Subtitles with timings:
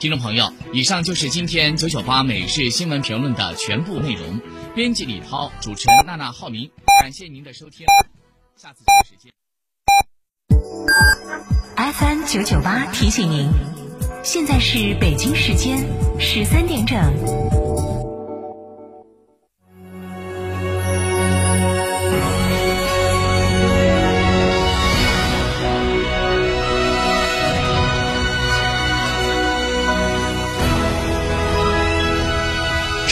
[0.00, 4.40] 听众朋友，以上就是今天九九八美式新闻评论的全部内容。
[4.74, 6.70] 编辑李涛，主持人娜娜、浩明，
[7.02, 7.84] 感谢您的收听，
[8.56, 9.32] 下次同一时间。
[11.76, 13.50] FM 九九八提醒您，
[14.22, 15.84] 现在是北京时间
[16.20, 17.67] 十三点整。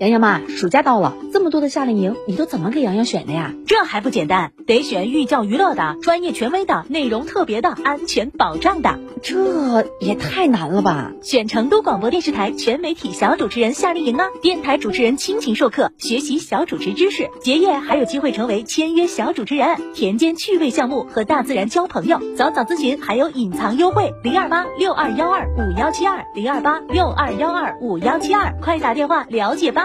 [0.00, 3.54] 洋洋妈，暑假到了，这么多的夏令营，你都怎么给洋洋选的呀？
[3.64, 8.98] 这还不简单，得选寓教于乐的、专业权威的、内容特别的、安全保障的。
[9.22, 11.12] 这也太难了吧！
[11.22, 22.20] 选成都广播电视台全媒体小主持人夏令营啊，电台主持人亲情授课，学习小主持知识，结业还有机会成为签约小主持人，田间趣味项目和大自然交朋友。
[22.36, 29.84] 早早咨询还有隐藏优惠，零二八六二幺二五幺七二零二八六二幺二五幺七二，快打电话了解吧。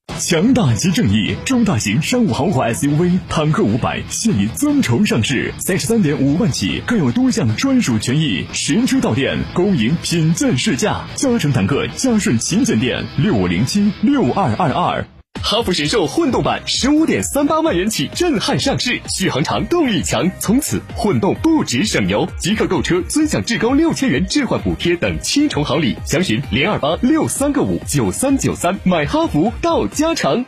[0.21, 15.20] 强大即正义，中大型商务豪华 SUV 坦克五百现已增筹上市，三十三点五万起，更有多项专属权益，实车到店，恭迎品鉴试驾，嘉诚坦克嘉顺旗舰店六五零七六二二二。
[15.51, 22.25] 哈弗神兽混动版十五点三八万元起震撼上市，续航长，动力强，从此混动不止省油。
[22.37, 30.45] 即刻购车尊享至高六千元置换补贴等七重好礼，详询零二八六三个五九三九三，买哈弗到家常。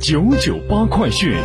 [0.00, 1.36] 九九八快讯。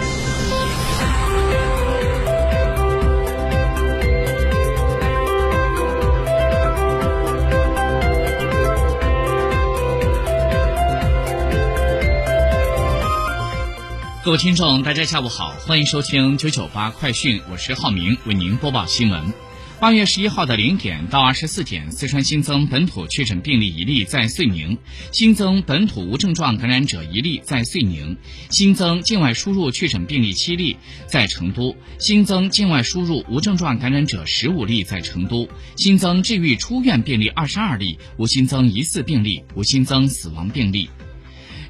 [14.24, 19.34] 各位听众，大家下午好，欢迎收听九九八快讯，我是浩明，为您播报新闻。
[19.82, 24.78] 八月十一号的零点到二十四点，四川新增本土确诊病例一例在遂宁，
[25.12, 28.16] 新增本土无症状感染者一例在遂宁，
[28.50, 40.90] 新增境外输入确诊病例七例在成都，新增境外输入无症状感染者十五例在成都，新增治愈出院病例二十二例，无新增疑似病例，无新增死亡病例。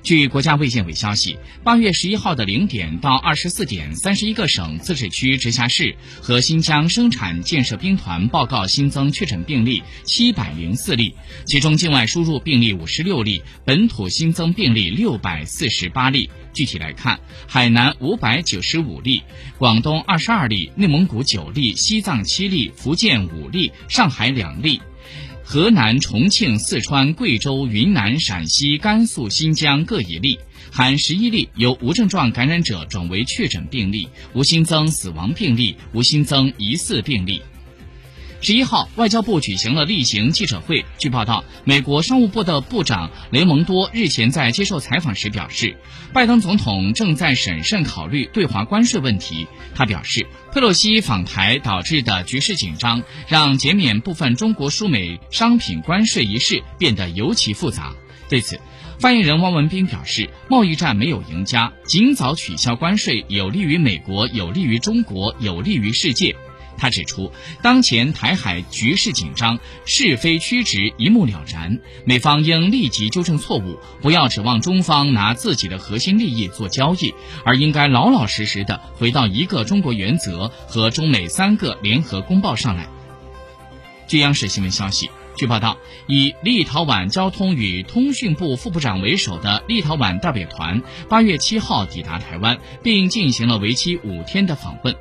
[0.04, 11.16] 据国家卫健委消息，八月十一号的零点到二十四点，三十一个省、自治区、直辖市和新疆生产建设兵团报告新增确诊病例七百零四例，
[11.46, 16.30] 其中境外输入病例五十六例，本土新增病例六百四十八例。
[16.52, 19.24] 具体来看，海南五百九十五例，
[19.58, 24.82] 广东二十二例，内蒙古九例，西藏七例，福建五例，上海两例。
[25.54, 30.40] 河南、重庆、四川、贵州、云南、陕西、甘肃、新疆各一例，
[30.72, 37.40] 含十一例由无症状感染者转为确诊病例，无新增死亡病例，无新增疑似病例。
[38.46, 40.84] 十一号，外交部举行了例行记者会。
[40.98, 45.78] 据报道，美国商务部的部长雷蒙多日前在接受采访时表示，
[46.12, 49.48] 拜登总统正在审慎考虑对华关税问题。
[49.74, 57.94] 他表示，佩洛西访台导致的局势紧张，让减免部分中国输美商品关税一事变得尤其复杂。
[58.28, 58.60] 对此，
[59.00, 66.36] 发言人汪文斌表示，贸易战没有赢家，尽早取消关税有利于美国，有利于中国，有利于世界。
[66.78, 67.32] 他指出，
[67.62, 77.14] 当前台海局势紧张，是非曲直一目了然，美方应立即纠正错误，不要指望中方拿自己的核心利益做交易，
[77.46, 82.88] 而应该老老实实的回到一个中国原则和中美三个联合公报上来。
[84.08, 85.78] 据央视新闻消息，据报道，
[86.08, 94.96] 以立陶宛交通与通讯部副部长为首的立陶宛代表团八月七号抵达台湾，并进行了为期五天的访问。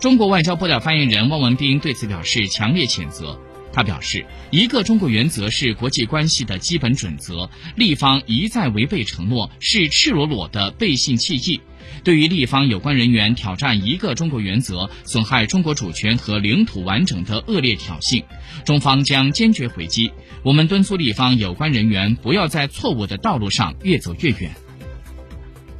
[0.00, 3.38] 中国外交部的发言人汪文斌对此表示强烈谴责。
[3.72, 11.60] 他表示，一个中国原则是国际关系的基本准则，立方一再违背承诺，是赤裸裸的背信弃义。
[12.04, 18.22] 对于立方有关人员挑战一个中国原则、损害中国主权和领土完整的恶劣挑衅，
[18.64, 20.12] 中方将坚决回击。
[20.42, 24.52] 我们敦促立方有关人员不要在错误的道路上越走越远。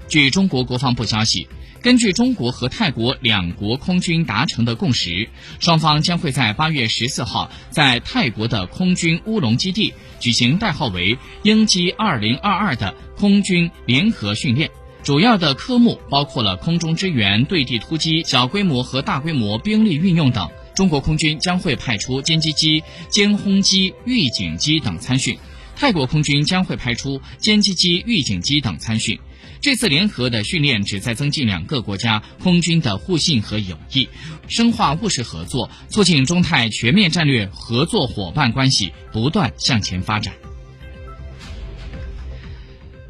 [0.09, 1.47] 据中国国防部消息，
[1.81, 5.29] 根据中国和泰国两国空军达成的共识，
[5.61, 14.69] 双方将会在八月十四号在泰国的空军乌龙基地举行代号为“鹰击二零二二”的空军联合训练。
[15.05, 20.51] 主要的科目包括了空中支援、对地突击、小规模和大规模兵力运用等。
[20.75, 25.39] 中国空军将会派出歼击机、歼轰机、预警机等参训，
[25.77, 29.19] 泰国空军将会派出歼击机、预警机等参训。
[29.61, 34.09] 这次联合的训练旨在增进两个国家空军的互信和友谊，
[34.49, 40.35] 深化务实合作，促进中泰全面战略合作伙伴关系不断向前发展。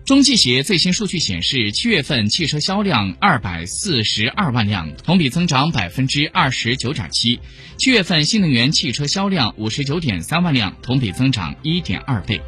[0.07, 7.39] 中汽协最新数据显示，七月份汽车销量二百四十二万辆，同比增长百分之二十九点七；
[7.77, 12.41] 七月份新能源汽车销量五十九点三万辆，同比增长一点二倍。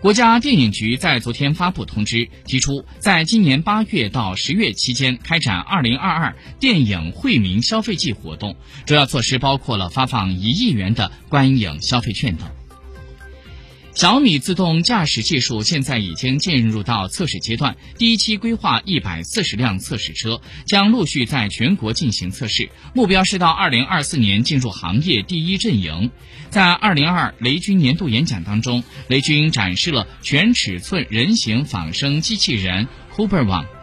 [0.00, 8.56] 国家电影局在昨天发布通知，提出在今年八月到十月期间开展二零二二电影惠民消费季活动，
[8.86, 12.48] 主要措施包括了发放一亿元的观影消费券等。
[13.94, 26.10] 小米自动驾驶技术现在已经进入到测试阶段，第一期规划一百四十辆测试车将陆续在全国进行测试，目标是到二零二四年进入行业第一阵营。
[26.50, 33.79] 在二零二雷军年度演讲当中，雷军展示了全尺寸人形仿生机器人 Cooper One。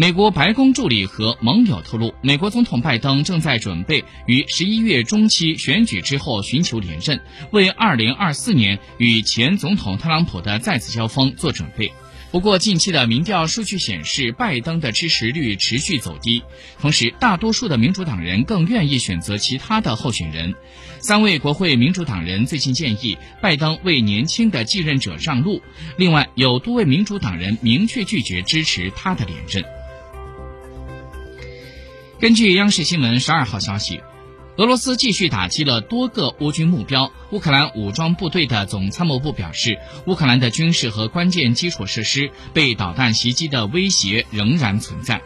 [0.00, 11.92] 美国白宫助理和盟友透露，美国总统拜登正在准备于十一月中期选举之后寻求连任，为二零二四年与前总统特朗普的再次交锋做准备。
[12.30, 16.44] 不过，近期的民调数据显示，拜登的支持率持续走低，
[16.80, 20.54] 同时大多数的民主党人更愿意选择其他的候选人。
[21.00, 25.60] 三位国会民主党人最近建议拜登为年轻的继任者让路，
[25.96, 29.64] 另外有多位民主党人明确拒绝支持他的连任。
[32.20, 34.00] 根据央视新闻十二号消息，
[34.56, 37.12] 俄罗斯继续打击了多个乌军目标。
[37.30, 45.22] 乌克兰武装部队的总参谋部表示，乌克兰的军事和关键基础设施被导弹袭击的威胁仍然存在。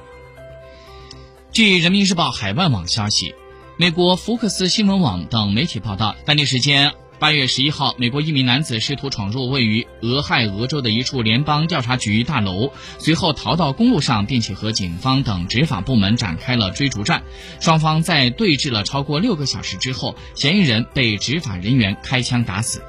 [1.51, 3.35] 据人民日报海外网消息，
[3.79, 6.93] 美国福克斯新闻网等媒体报道，当地时间。
[7.23, 17.23] 八月十一号，美国一名男子试图闯入位于俄亥俄州的一处联邦调查局大楼，随后逃到公路上，并且和警方等执法部门展开了追逐战。
[17.61, 22.83] 双方在对峙了超过六个小时之后，嫌疑人被执法人员开枪打死。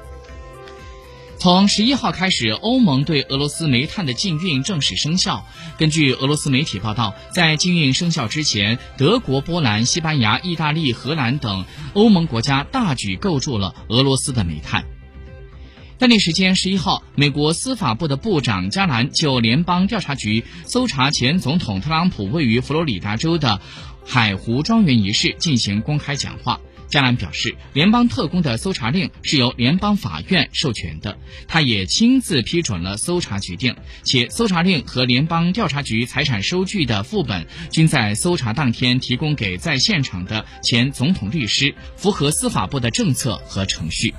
[1.44, 5.46] 从十一号开始，欧盟对俄罗斯煤炭的禁运正式生效。
[5.76, 14.86] 根据俄罗斯媒体报道，在禁运生效之前，德国、波兰、西班牙、意大利、荷兰等欧盟国家大举购入了俄罗斯的煤炭。
[15.98, 23.60] 当地时间十一号，美国司法部的部长加兰就联邦调查局搜查前总统特朗普位于佛罗里达州的
[24.02, 26.58] 海湖庄园一事进行公开讲话。
[26.88, 31.18] 加兰表示，联邦特工的搜查令是由联邦法院授权的，
[31.48, 44.14] 他也亲自批准了搜查决定，且搜查令和联邦调查局财产收据的副本均在搜查当天提供给在现场的前总统律师，符合司法部的政策和程序。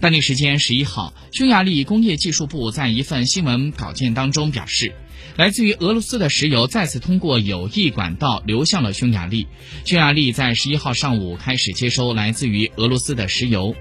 [0.00, 4.92] 当地时间十一号，匈牙利工业技术部在一份新闻稿件当中表示。
[5.36, 9.46] 来自于俄罗斯的石油再次通过有益管道流向了匈牙利。
[9.84, 13.74] 匈牙利在十一号上午开始接收来自于俄罗斯的石油。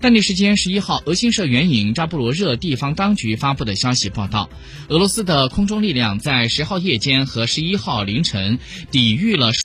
[0.00, 4.48] 当地时间十一号，俄新社援引扎布罗热地方当局发布的消息报道，
[4.88, 8.60] 俄罗斯的空中力量在十号夜间和十一号凌晨
[8.92, 9.52] 抵御了。